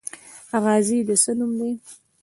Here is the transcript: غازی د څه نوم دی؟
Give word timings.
غازی 0.63 0.99
د 1.07 1.09
څه 1.23 1.31
نوم 1.37 1.51
دی؟ 1.59 1.71